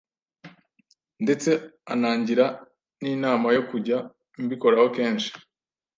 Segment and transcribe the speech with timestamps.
[1.23, 1.49] ndetse
[1.93, 2.45] anangira
[3.01, 3.97] n’inama yo kujya
[4.43, 5.29] mbikoraho kenshi